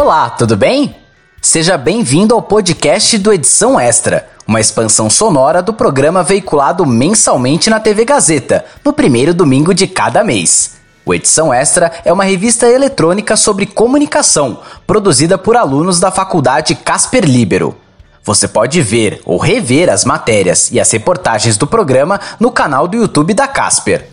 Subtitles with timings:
[0.00, 0.94] Olá, tudo bem?
[1.42, 7.80] Seja bem-vindo ao podcast do Edição Extra, uma expansão sonora do programa veiculado mensalmente na
[7.80, 10.76] TV Gazeta, no primeiro domingo de cada mês.
[11.04, 17.24] O Edição Extra é uma revista eletrônica sobre comunicação, produzida por alunos da Faculdade Casper
[17.24, 17.76] Libero.
[18.22, 22.96] Você pode ver ou rever as matérias e as reportagens do programa no canal do
[22.96, 24.08] YouTube da Casper.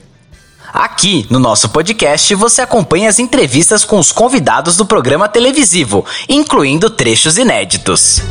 [0.75, 6.89] Aqui no nosso podcast você acompanha as entrevistas com os convidados do programa televisivo, incluindo
[6.89, 8.21] trechos inéditos.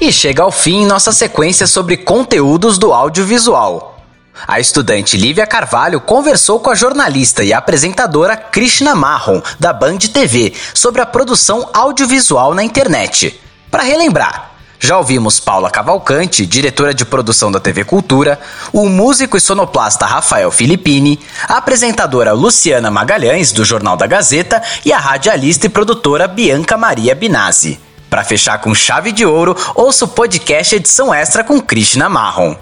[0.00, 3.98] E chega ao fim nossa sequência sobre conteúdos do audiovisual.
[4.46, 10.54] A estudante Lívia Carvalho conversou com a jornalista e apresentadora Krishna Marron, da Band TV,
[10.72, 13.40] sobre a produção audiovisual na internet.
[13.72, 14.51] Para relembrar,
[14.82, 18.40] já ouvimos Paula Cavalcante, diretora de produção da TV Cultura,
[18.72, 24.92] o músico e sonoplasta Rafael Filippini, a apresentadora Luciana Magalhães, do Jornal da Gazeta, e
[24.92, 27.78] a radialista e produtora Bianca Maria Binazzi.
[28.10, 32.56] Para fechar com chave de ouro, ouça o podcast Edição Extra com Krishna Marron.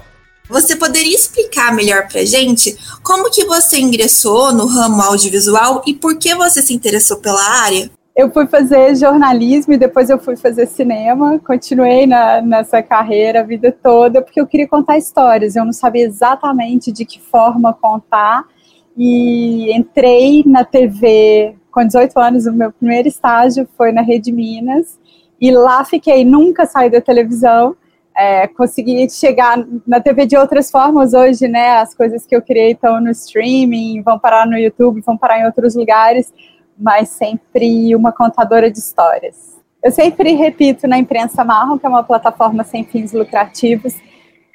[0.47, 6.15] Você poderia explicar melhor pra gente como que você ingressou no ramo audiovisual e por
[6.19, 7.89] que você se interessou pela área?
[8.15, 11.39] Eu fui fazer jornalismo e depois eu fui fazer cinema.
[11.39, 15.55] Continuei na, nessa carreira a vida toda porque eu queria contar histórias.
[15.55, 18.45] Eu não sabia exatamente de que forma contar
[18.97, 22.45] e entrei na TV com 18 anos.
[22.45, 24.99] O meu primeiro estágio foi na Rede Minas
[25.39, 26.25] e lá fiquei.
[26.25, 27.77] Nunca saí da televisão.
[28.13, 31.77] É, consegui chegar na TV de outras formas hoje, né?
[31.77, 35.45] As coisas que eu criei estão no streaming, vão parar no YouTube, vão parar em
[35.45, 36.31] outros lugares
[36.77, 39.51] mas sempre uma contadora de histórias.
[39.83, 43.95] Eu sempre repito na imprensa marrom, que é uma plataforma sem fins lucrativos,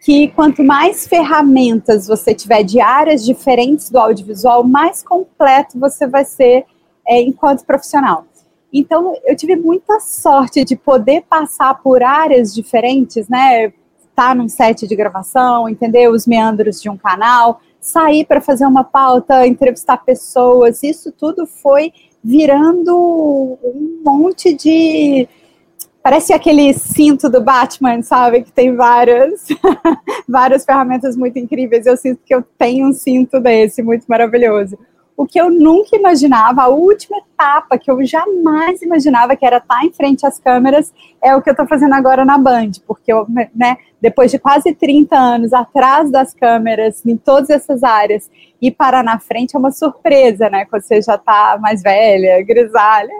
[0.01, 6.25] que quanto mais ferramentas você tiver de áreas diferentes do audiovisual, mais completo você vai
[6.25, 6.65] ser
[7.07, 8.25] é, enquanto profissional.
[8.73, 13.67] Então, eu tive muita sorte de poder passar por áreas diferentes, né?
[13.67, 18.67] Estar tá num set de gravação, entender os meandros de um canal, sair para fazer
[18.67, 21.93] uma pauta, entrevistar pessoas, isso tudo foi
[22.27, 25.29] virando um monte de.
[26.03, 28.43] Parece aquele cinto do Batman, sabe?
[28.43, 29.47] Que tem várias,
[30.29, 31.87] várias ferramentas muito incríveis.
[31.87, 34.77] Eu sinto que eu tenho um cinto desse, muito maravilhoso
[35.17, 39.83] o que eu nunca imaginava, a última etapa que eu jamais imaginava que era estar
[39.85, 43.27] em frente às câmeras, é o que eu estou fazendo agora na Band, porque eu,
[43.55, 49.03] né, depois de quase 30 anos atrás das câmeras, em todas essas áreas, e parar
[49.03, 53.15] na frente é uma surpresa, né, quando você já está mais velha, grisalha,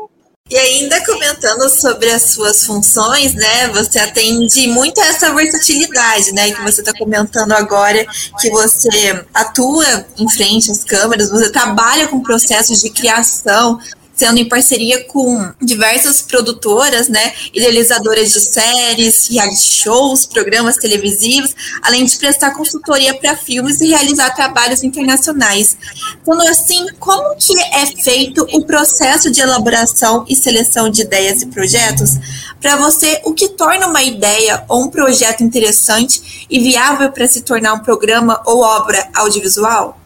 [0.49, 3.69] e ainda comentando sobre as suas funções, né?
[3.69, 6.53] Você atende muito essa versatilidade, né?
[6.53, 8.07] Que você está comentando agora,
[8.41, 13.81] que você atua em frente às câmeras, você trabalha com processos de criação,
[14.17, 22.05] sendo em parceria com diversas produtoras, né, idealizadoras de séries, reality shows, programas televisivos, além
[22.05, 25.77] de prestar consultoria para filmes e realizar trabalhos internacionais.
[26.25, 31.47] Sendo assim, como que é feito o processo de elaboração e seleção de ideias e
[31.47, 32.13] projetos?
[32.61, 37.43] Para você, o que torna uma ideia ou um projeto interessante e viável para se
[37.43, 39.99] tornar um programa ou obra audiovisual?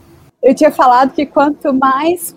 [0.43, 2.33] Eu tinha falado que quanto mais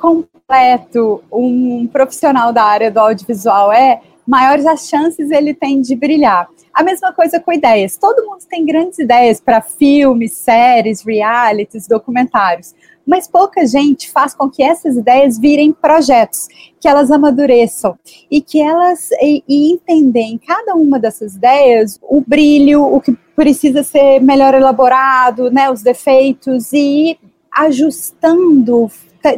[0.47, 6.47] completo um profissional da área do audiovisual é, maiores as chances ele tem de brilhar.
[6.73, 7.97] A mesma coisa com ideias.
[7.97, 12.73] Todo mundo tem grandes ideias para filmes, séries, realities, documentários,
[13.05, 16.47] mas pouca gente faz com que essas ideias virem projetos,
[16.79, 17.97] que elas amadureçam
[18.29, 23.13] e que elas e, e entender em cada uma dessas ideias o brilho, o que
[23.35, 27.17] precisa ser melhor elaborado, né, os defeitos e
[27.51, 28.89] ajustando,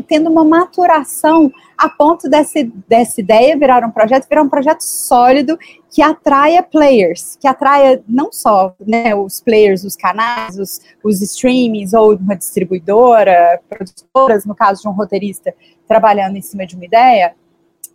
[0.07, 5.57] tendo uma maturação a ponto dessa, dessa ideia virar um projeto, virar um projeto sólido
[5.91, 11.93] que atraia players, que atraia não só né, os players, os canais, os, os streamings
[11.93, 15.53] ou uma distribuidora, produtoras, no caso de um roteirista
[15.87, 17.35] trabalhando em cima de uma ideia,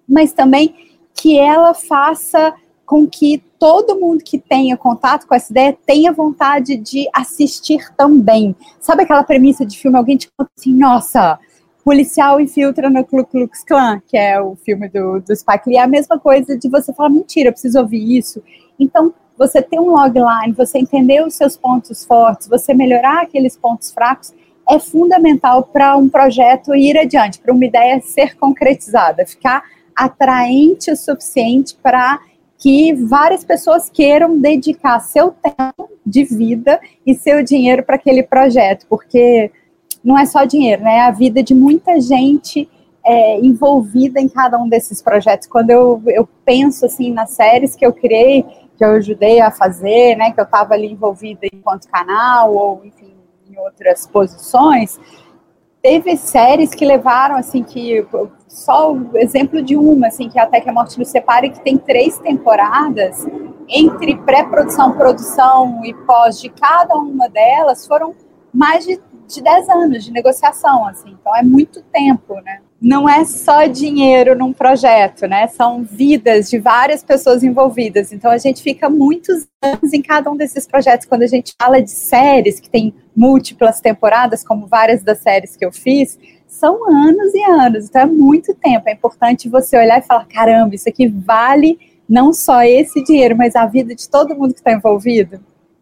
[0.09, 0.75] mas também
[1.14, 2.55] que ela faça
[2.87, 8.56] com que todo mundo que tenha contato com essa ideia tenha vontade de assistir também.
[8.81, 11.38] Sabe aquela premissa de filme, alguém te conta assim, nossa,
[11.85, 15.82] policial infiltra no Ku Klux Klan, que é o filme do, do Spike Lee, é
[15.82, 18.43] a mesma coisa de você falar, mentira, eu preciso ouvir isso.
[18.79, 23.91] Então, você ter um logline, você entender os seus pontos fortes, você melhorar aqueles pontos
[23.91, 24.35] fracos,
[24.69, 29.65] é fundamental para um projeto ir adiante, para uma ideia ser concretizada, ficar
[29.97, 32.21] atraente o suficiente para
[32.59, 38.87] que várias pessoas queiram dedicar seu tempo de vida e seu dinheiro para aquele projeto,
[38.88, 39.50] porque
[40.02, 40.97] não é só dinheiro, né?
[40.97, 42.69] É a vida de muita gente
[43.05, 45.47] é, envolvida em cada um desses projetos.
[45.47, 48.44] Quando eu, eu penso assim nas séries que eu criei,
[48.76, 53.12] que eu ajudei a fazer, né, que eu estava ali envolvida enquanto canal ou enfim
[53.50, 54.99] em outras posições,
[55.82, 58.06] teve séries que levaram assim que
[58.47, 61.76] só o exemplo de uma assim que até que a morte nos separe que tem
[61.76, 63.26] três temporadas
[63.69, 68.14] entre pré-produção, produção e pós de cada uma delas foram
[68.52, 69.00] mais de,
[69.35, 74.35] de 10 anos de negociação assim então é muito tempo né não é só dinheiro
[74.35, 75.47] num projeto, né?
[75.49, 78.11] São vidas de várias pessoas envolvidas.
[78.11, 81.06] Então a gente fica muitos anos em cada um desses projetos.
[81.06, 85.65] Quando a gente fala de séries que tem múltiplas temporadas, como várias das séries que
[85.65, 87.85] eu fiz, são anos e anos.
[87.85, 88.88] Então é muito tempo.
[88.88, 91.79] É importante você olhar e falar: caramba, isso aqui vale
[92.09, 95.38] não só esse dinheiro, mas a vida de todo mundo que está envolvido.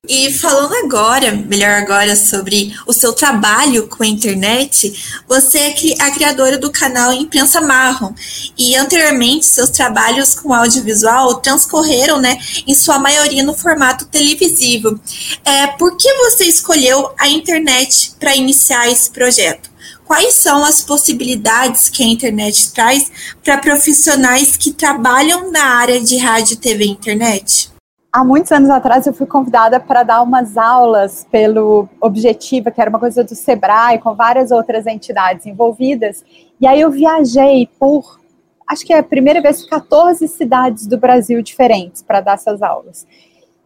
[0.06, 6.10] E falando agora, melhor agora, sobre o seu trabalho com a internet, você é a
[6.10, 8.14] criadora do canal Imprensa Marrom.
[8.56, 14.98] E anteriormente, seus trabalhos com audiovisual transcorreram, né, em sua maioria no formato televisivo.
[15.44, 19.68] É, por que você escolheu a internet para iniciar esse projeto?
[20.06, 23.10] Quais são as possibilidades que a internet traz
[23.44, 27.77] para profissionais que trabalham na área de rádio, TV e internet?
[28.12, 32.90] Há muitos anos atrás eu fui convidada para dar umas aulas pelo Objetiva, que era
[32.90, 36.24] uma coisa do Sebrae, com várias outras entidades envolvidas.
[36.60, 38.18] E aí eu viajei por,
[38.66, 43.06] acho que é a primeira vez, 14 cidades do Brasil diferentes para dar essas aulas.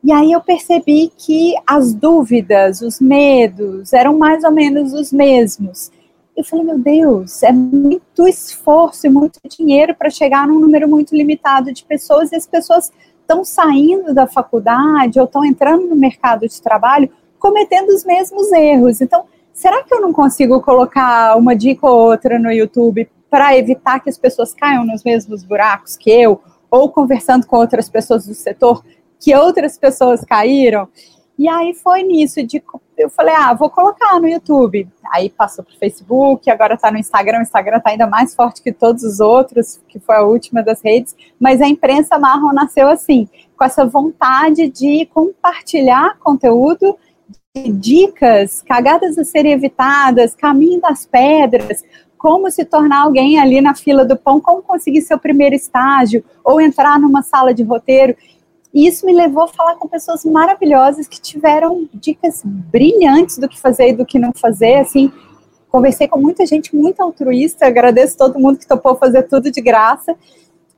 [0.04, 5.92] E aí eu percebi que as dúvidas, os medos eram mais ou menos os mesmos.
[6.36, 11.14] Eu falei, meu Deus, é muito esforço e muito dinheiro para chegar num número muito
[11.14, 12.90] limitado de pessoas e as pessoas
[13.32, 19.00] estão saindo da faculdade ou estão entrando no mercado de trabalho cometendo os mesmos erros.
[19.00, 24.00] Então, será que eu não consigo colocar uma dica ou outra no YouTube para evitar
[24.00, 26.40] que as pessoas caiam nos mesmos buracos que eu,
[26.70, 28.84] ou conversando com outras pessoas do setor
[29.18, 30.88] que outras pessoas caíram?
[31.38, 32.62] E aí foi nisso de
[32.96, 34.88] eu falei, ah, vou colocar no YouTube.
[35.10, 37.38] Aí passou para o Facebook, agora está no Instagram.
[37.38, 40.82] O Instagram está ainda mais forte que todos os outros, que foi a última das
[40.82, 41.16] redes.
[41.40, 46.96] Mas a imprensa marrom nasceu assim, com essa vontade de compartilhar conteúdo,
[47.54, 51.82] de dicas, cagadas a serem evitadas, caminho das pedras,
[52.16, 56.60] como se tornar alguém ali na fila do pão, como conseguir seu primeiro estágio, ou
[56.60, 58.14] entrar numa sala de roteiro.
[58.72, 63.60] E isso me levou a falar com pessoas maravilhosas que tiveram dicas brilhantes do que
[63.60, 64.76] fazer e do que não fazer.
[64.76, 65.12] Assim,
[65.68, 70.16] conversei com muita gente muito altruísta, agradeço todo mundo que topou fazer tudo de graça.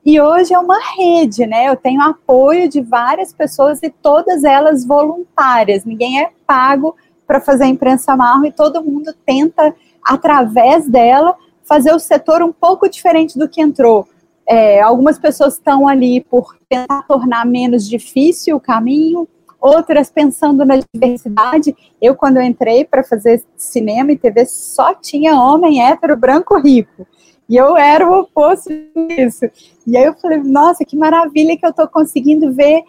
[0.05, 1.69] E hoje é uma rede, né?
[1.69, 5.85] Eu tenho apoio de várias pessoas e todas elas voluntárias.
[5.85, 9.75] Ninguém é pago para fazer a imprensa marrom e todo mundo tenta,
[10.05, 14.07] através dela, fazer o setor um pouco diferente do que entrou
[14.47, 19.27] é, algumas pessoas estão ali por tentar tornar menos difícil o caminho,
[19.61, 21.75] outras pensando na diversidade.
[22.01, 27.07] Eu, quando eu entrei para fazer cinema e TV, só tinha homem hétero, branco, rico.
[27.49, 28.71] E eu era o oposto
[29.09, 29.47] disso.
[29.87, 32.83] E aí eu falei, nossa, que maravilha que eu estou conseguindo ver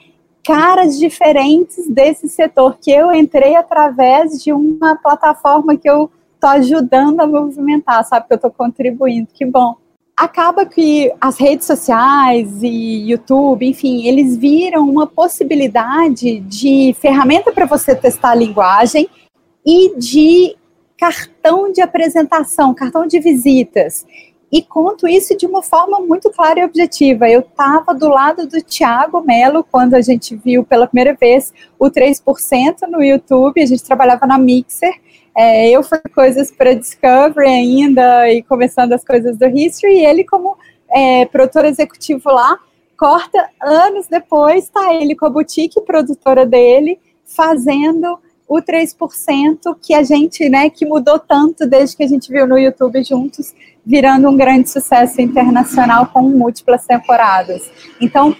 [0.43, 7.21] caras diferentes desse setor, que eu entrei através de uma plataforma que eu estou ajudando
[7.21, 8.27] a movimentar, sabe?
[8.27, 9.27] Que eu estou contribuindo.
[9.33, 9.75] Que bom
[10.15, 17.65] acaba que as redes sociais e YouTube, enfim, eles viram uma possibilidade de ferramenta para
[17.65, 19.09] você testar a linguagem
[19.65, 20.55] e de
[20.97, 24.05] cartão de apresentação, cartão de visitas.
[24.51, 27.27] E conto isso de uma forma muito clara e objetiva.
[27.27, 31.87] Eu estava do lado do Tiago Melo quando a gente viu pela primeira vez o
[31.89, 33.61] 3% no YouTube.
[33.61, 34.93] A gente trabalhava na Mixer
[35.37, 40.23] é, eu fui coisas para Discovery ainda e começando as coisas do History, e ele,
[40.23, 40.57] como
[40.89, 42.57] é, produtor executivo lá,
[42.97, 50.03] corta anos depois, está ele com a boutique produtora dele, fazendo o 3% que a
[50.03, 53.53] gente, né, que mudou tanto desde que a gente viu no YouTube juntos,
[53.85, 57.69] virando um grande sucesso internacional com múltiplas temporadas.
[57.99, 58.35] Então,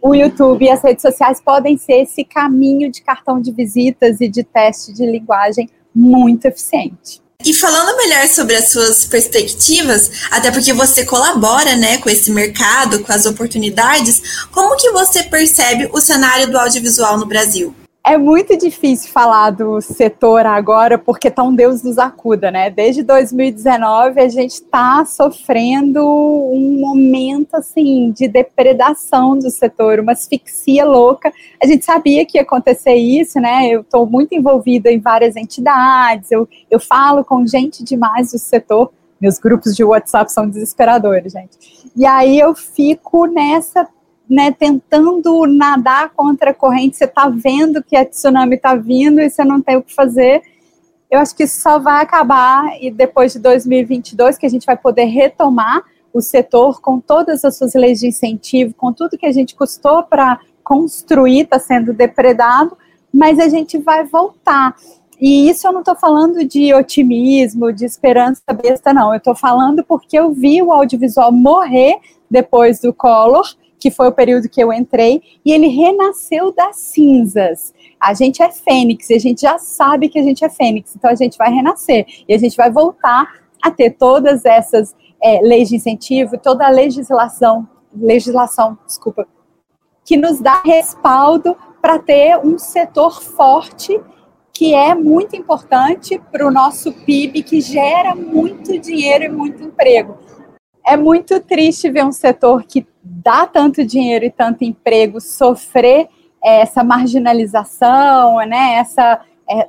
[0.00, 4.28] o YouTube e as redes sociais podem ser esse caminho de cartão de visitas e
[4.28, 7.22] de teste de linguagem muito eficiente.
[7.44, 13.00] E falando melhor sobre as suas perspectivas, até porque você colabora, né, com esse mercado,
[13.00, 17.74] com as oportunidades, como que você percebe o cenário do audiovisual no Brasil?
[18.08, 22.70] É muito difícil falar do setor agora, porque tá um Deus nos acuda, né?
[22.70, 30.84] Desde 2019 a gente está sofrendo um momento assim de depredação do setor, uma asfixia
[30.84, 31.32] louca.
[31.60, 33.66] A gente sabia que ia acontecer isso, né?
[33.68, 38.92] Eu estou muito envolvida em várias entidades, eu, eu falo com gente demais do setor
[39.20, 41.56] Meus grupos de WhatsApp são desesperadores, gente.
[41.96, 43.88] E aí eu fico nessa,
[44.28, 46.96] né, tentando nadar contra a corrente.
[46.96, 50.42] Você está vendo que a tsunami está vindo e você não tem o que fazer.
[51.10, 54.76] Eu acho que isso só vai acabar e depois de 2022 que a gente vai
[54.76, 59.32] poder retomar o setor com todas as suas leis de incentivo, com tudo que a
[59.32, 62.76] gente custou para construir, está sendo depredado,
[63.12, 64.74] mas a gente vai voltar.
[65.20, 69.12] E isso eu não estou falando de otimismo, de esperança besta, não.
[69.12, 71.96] Eu estou falando porque eu vi o audiovisual morrer
[72.30, 73.46] depois do Collor,
[73.86, 77.72] que foi o período que eu entrei, e ele renasceu das cinzas.
[78.00, 81.08] A gente é fênix, e a gente já sabe que a gente é fênix, então
[81.08, 85.68] a gente vai renascer, e a gente vai voltar a ter todas essas é, leis
[85.68, 89.24] de incentivo, toda a legislação, legislação, desculpa,
[90.04, 94.00] que nos dá respaldo para ter um setor forte
[94.52, 100.25] que é muito importante para o nosso PIB, que gera muito dinheiro e muito emprego.
[100.86, 106.08] É muito triste ver um setor que dá tanto dinheiro e tanto emprego sofrer
[106.44, 109.68] é, essa marginalização, né, essa é,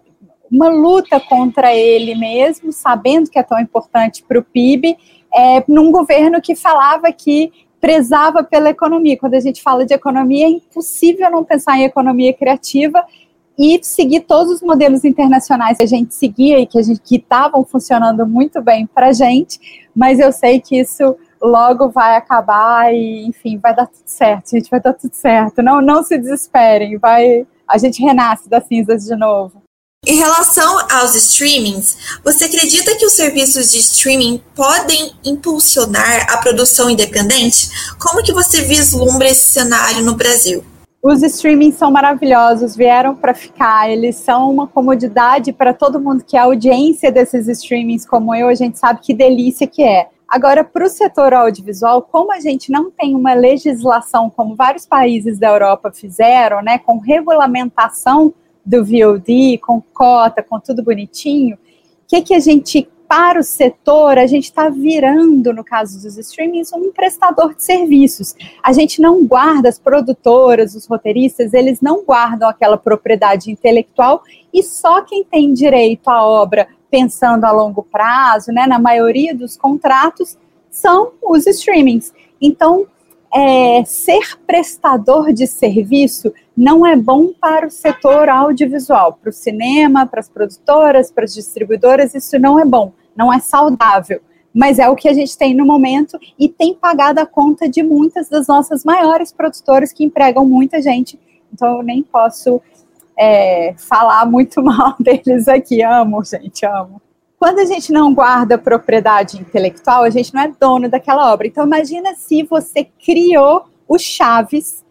[0.52, 4.98] uma luta contra ele mesmo, sabendo que é tão importante para o PIB,
[5.34, 9.18] é, num governo que falava que prezava pela economia.
[9.18, 13.06] Quando a gente fala de economia, é impossível não pensar em economia criativa
[13.58, 18.62] e seguir todos os modelos internacionais que a gente seguia e que estavam funcionando muito
[18.62, 19.60] bem para a gente,
[19.96, 24.70] mas eu sei que isso logo vai acabar e, enfim, vai dar tudo certo, gente,
[24.70, 25.62] vai dar tudo certo.
[25.64, 29.64] Não, não se desesperem, vai, a gente renasce das cinzas de novo.
[30.06, 36.90] Em relação aos streamings, você acredita que os serviços de streaming podem impulsionar a produção
[36.90, 37.70] independente?
[38.00, 40.64] Como que você vislumbra esse cenário no Brasil?
[41.10, 46.36] Os streamings são maravilhosos, vieram para ficar, eles são uma comodidade para todo mundo que
[46.36, 50.10] é audiência desses streamings como eu, a gente sabe que delícia que é.
[50.28, 55.40] Agora, para o setor audiovisual, como a gente não tem uma legislação como vários países
[55.40, 58.34] da Europa fizeram, né, com regulamentação
[58.66, 61.60] do VOD, com cota, com tudo bonitinho, o
[62.06, 66.74] que, que a gente, para o setor, a gente está virando, no caso dos streamings,
[66.74, 68.36] um prestador de serviços.
[68.62, 74.24] A gente não guarda, as produtoras, os roteiristas, eles não guardam aquela propriedade intelectual
[74.54, 79.58] e só quem tem direito à obra pensando a longo prazo, né, na maioria dos
[79.58, 80.38] contratos,
[80.70, 82.14] são os streamings.
[82.42, 82.88] Então,
[83.34, 90.08] é, ser prestador de serviço não é bom para o setor audiovisual, para o cinema,
[90.08, 94.20] para as produtoras, para as distribuidoras, isso não é bom, não é saudável.
[94.52, 97.84] Mas é o que a gente tem no momento e tem pagado a conta de
[97.84, 101.20] muitas das nossas maiores produtoras que empregam muita gente.
[101.54, 102.60] Então eu nem posso
[103.16, 105.84] é, falar muito mal deles aqui.
[105.84, 107.00] Amo, gente, amo.
[107.38, 111.46] Quando a gente não guarda propriedade intelectual, a gente não é dono daquela obra.
[111.46, 114.84] Então, imagina se você criou o Chaves,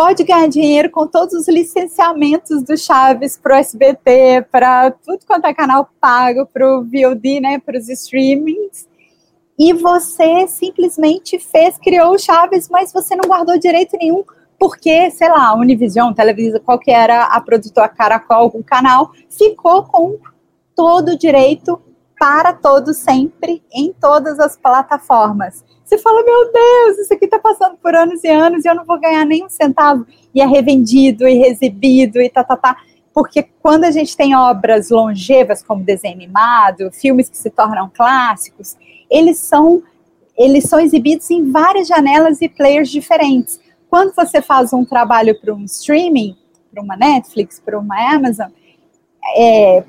[0.00, 5.44] pode ganhar dinheiro com todos os licenciamentos do Chaves para o SBT, para tudo quanto
[5.44, 8.88] é canal pago, para o VOD, né, para os streamings.
[9.58, 14.24] E você simplesmente fez, criou o Chaves, mas você não guardou direito nenhum,
[14.58, 20.16] porque, sei lá, Univision, Televisa, qual que era a produtora Caracol, o canal, ficou com
[20.74, 21.78] todo o direito
[22.20, 25.64] para todo sempre em todas as plataformas.
[25.82, 28.84] Você fala, meu Deus, isso aqui está passando por anos e anos e eu não
[28.84, 30.06] vou ganhar nem um centavo.
[30.34, 32.76] E é revendido e exibido e tá, tá, tá.
[33.14, 38.76] Porque quando a gente tem obras longevas, como desenho animado, filmes que se tornam clássicos,
[39.10, 39.82] eles são,
[40.36, 43.58] eles são exibidos em várias janelas e players diferentes.
[43.88, 46.36] Quando você faz um trabalho para um streaming,
[46.70, 48.50] para uma Netflix, para uma Amazon,
[49.34, 49.84] é,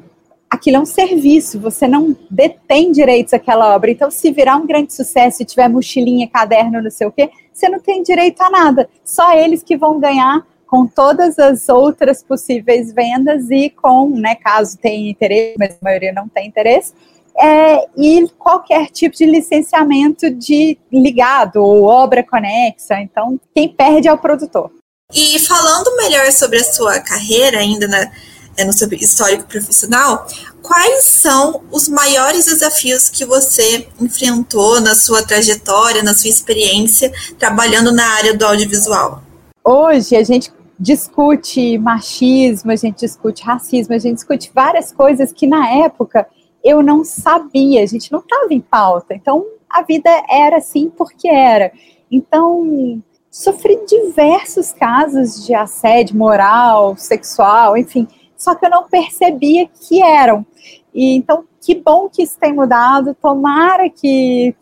[0.52, 3.90] aquilo é um serviço, você não detém direitos àquela obra.
[3.90, 7.70] Então, se virar um grande sucesso e tiver mochilinha, caderno, não sei o quê, você
[7.70, 8.90] não tem direito a nada.
[9.04, 14.78] Só eles que vão ganhar com todas as outras possíveis vendas e com, né, caso
[14.78, 16.94] tenha interesse, mas a maioria não tem interesse,
[17.38, 23.00] é, e qualquer tipo de licenciamento de ligado ou obra conexa.
[23.00, 24.70] Então, quem perde é o produtor.
[25.14, 28.12] E falando melhor sobre a sua carreira ainda na
[28.62, 30.26] é, no seu histórico profissional,
[30.62, 37.92] quais são os maiores desafios que você enfrentou na sua trajetória, na sua experiência trabalhando
[37.92, 39.22] na área do audiovisual?
[39.64, 45.46] Hoje a gente discute machismo, a gente discute racismo, a gente discute várias coisas que
[45.46, 46.28] na época
[46.64, 49.14] eu não sabia, a gente não estava em pauta.
[49.14, 51.72] Então a vida era assim porque era.
[52.12, 58.08] Então sofri diversos casos de assédio moral, sexual, enfim,
[58.42, 60.44] só que eu não percebia que eram.
[60.92, 63.16] E então, que bom que isso tem mudado.
[63.22, 64.56] Tomara que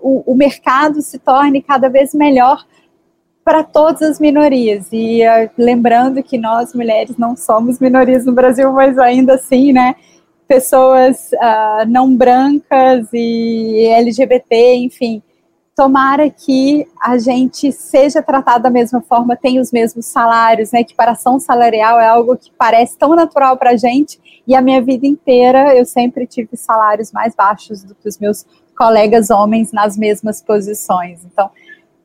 [0.00, 2.64] o, o mercado se torne cada vez melhor
[3.44, 4.86] para todas as minorias.
[4.92, 9.96] E uh, lembrando que nós, mulheres, não somos minorias no Brasil, mas ainda assim, né?
[10.46, 15.20] Pessoas uh, não brancas e LGBT, enfim.
[15.76, 20.80] Tomara que a gente seja tratado da mesma forma, tenha os mesmos salários, né?
[20.80, 25.06] Equiparação salarial é algo que parece tão natural para a gente, e a minha vida
[25.06, 30.40] inteira eu sempre tive salários mais baixos do que os meus colegas homens nas mesmas
[30.40, 31.20] posições.
[31.24, 31.50] Então,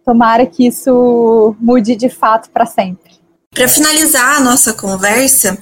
[0.04, 3.20] tomara que isso mude de fato para sempre.
[3.54, 5.58] Para finalizar a nossa conversa,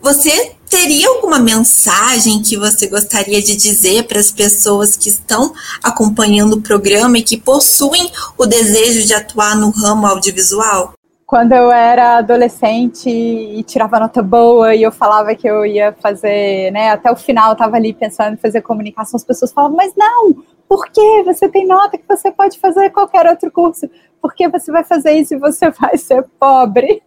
[0.00, 6.54] você teria alguma mensagem que você gostaria de dizer para as pessoas que estão acompanhando
[6.54, 10.92] o programa e que possuem o desejo de atuar no ramo audiovisual?
[11.26, 16.70] Quando eu era adolescente e tirava nota boa e eu falava que eu ia fazer,
[16.72, 19.92] né, até o final eu estava ali pensando em fazer comunicação, as pessoas falavam, mas
[19.94, 20.34] não,
[20.66, 23.88] por que você tem nota que você pode fazer qualquer outro curso?
[24.20, 27.02] Por que você vai fazer isso e você vai ser pobre?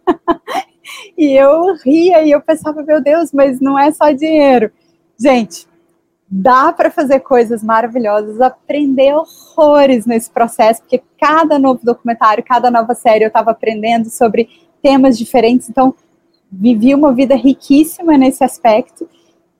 [1.16, 4.70] E eu ria e eu pensava, meu Deus, mas não é só dinheiro.
[5.18, 5.66] Gente,
[6.28, 12.94] dá para fazer coisas maravilhosas, aprender horrores nesse processo, porque cada novo documentário, cada nova
[12.94, 14.48] série eu estava aprendendo sobre
[14.82, 15.94] temas diferentes, então
[16.50, 19.08] vivi uma vida riquíssima nesse aspecto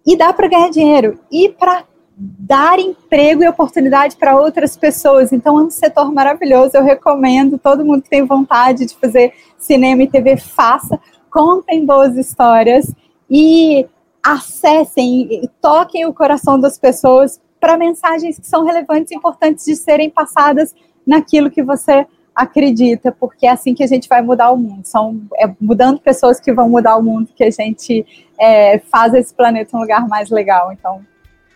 [0.06, 1.18] e dá para ganhar dinheiro.
[1.30, 1.84] E para
[2.16, 5.32] dar emprego e oportunidade para outras pessoas.
[5.32, 6.76] Então, é um setor maravilhoso.
[6.76, 11.00] Eu recomendo todo mundo que tem vontade de fazer cinema e TV, faça.
[11.32, 12.94] Contem boas histórias
[13.28, 13.86] e
[14.22, 20.10] acessem, toquem o coração das pessoas para mensagens que são relevantes e importantes de serem
[20.10, 20.74] passadas
[21.06, 24.84] naquilo que você acredita, porque é assim que a gente vai mudar o mundo.
[24.84, 28.04] São é, mudando pessoas que vão mudar o mundo que a gente
[28.38, 30.70] é, faz esse planeta um lugar mais legal.
[30.72, 31.00] Então,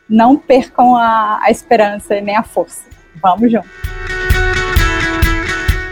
[0.09, 2.85] não percam a, a esperança nem a força.
[3.23, 3.69] Vamos junto.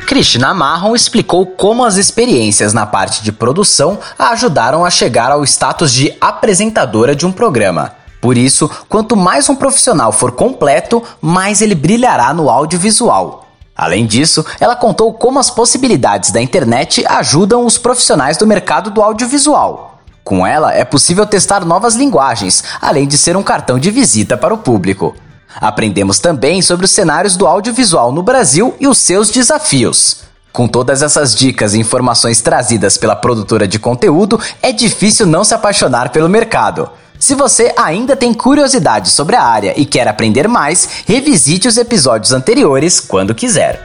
[0.07, 5.43] Cristina Marron explicou como as experiências na parte de produção a ajudaram a chegar ao
[5.45, 7.93] status de apresentadora de um programa.
[8.21, 13.49] Por isso, quanto mais um profissional for completo, mais ele brilhará no audiovisual.
[13.75, 19.03] Além disso, ela contou como as possibilidades da internet ajudam os profissionais do mercado do
[19.03, 19.99] audiovisual.
[20.23, 24.55] Com ela, é possível testar novas linguagens, além de ser um cartão de visita para
[24.55, 25.15] o público.
[25.61, 30.25] Aprendemos também sobre os cenários do audiovisual no Brasil e os seus desafios.
[30.53, 35.55] Com todas essas dicas e informações trazidas pela produtora de conteúdo, é difícil não se
[35.55, 36.89] apaixonar pelo mercado.
[37.19, 42.33] Se você ainda tem curiosidade sobre a área e quer aprender mais, revisite os episódios
[42.33, 43.83] anteriores quando quiser.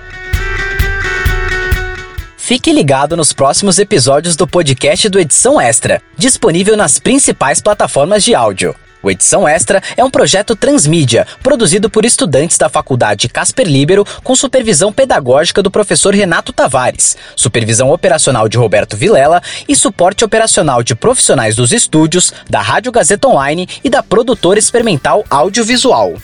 [2.37, 8.33] Fique ligado nos próximos episódios do podcast do Edição Extra, disponível nas principais plataformas de
[8.33, 8.75] áudio.
[9.01, 14.35] O Edição Extra é um projeto transmídia, produzido por estudantes da Faculdade Casper Libero, com
[14.35, 20.95] supervisão pedagógica do professor Renato Tavares, supervisão operacional de Roberto Vilela e suporte operacional de
[20.95, 26.15] profissionais dos estúdios, da Rádio Gazeta Online e da produtora experimental audiovisual.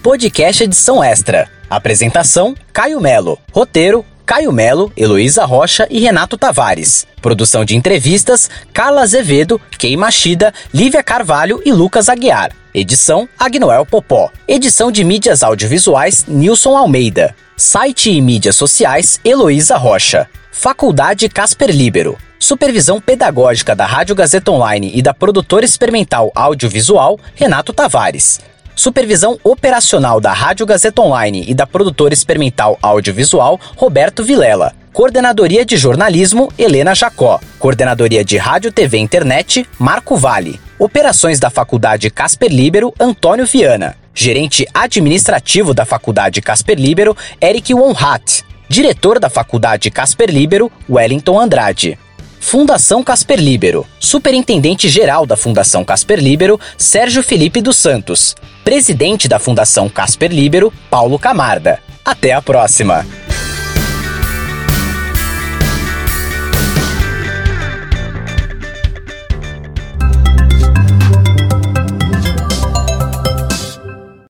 [0.00, 1.50] Podcast Edição Extra.
[1.68, 3.38] Apresentação: Caio Melo.
[3.52, 7.06] Roteiro: Caio Melo, Heloísa Rocha e Renato Tavares.
[7.20, 12.50] Produção de entrevistas: Carla Azevedo, Kei Machida, Lívia Carvalho e Lucas Aguiar.
[12.72, 14.30] Edição: Agnoel Popó.
[14.48, 17.34] Edição de mídias audiovisuais: Nilson Almeida.
[17.56, 20.26] Site e mídias sociais: Heloísa Rocha.
[20.50, 22.16] Faculdade Casper Libero.
[22.38, 28.40] Supervisão pedagógica da Rádio Gazeta Online e da produtora experimental audiovisual: Renato Tavares.
[28.76, 34.74] Supervisão operacional da Rádio Gazeta Online e da produtora experimental audiovisual Roberto Vilela.
[34.92, 37.40] Coordenadoria de Jornalismo, Helena Jacó.
[37.58, 40.60] Coordenadoria de Rádio, TV e Internet, Marco Vale.
[40.78, 43.96] Operações da Faculdade Casper Libero, Antônio Viana.
[44.14, 48.44] Gerente administrativo da Faculdade Casper Libero, Eric Wonhat.
[48.68, 51.98] Diretor da Faculdade Casper Libero, Wellington Andrade.
[52.46, 53.86] Fundação Casper Libero.
[53.98, 58.36] Superintendente-geral da Fundação Casper Libero, Sérgio Felipe dos Santos.
[58.62, 61.80] Presidente da Fundação Casper Libero, Paulo Camarda.
[62.04, 63.04] Até a próxima!